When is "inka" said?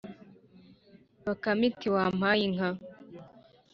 2.47-2.69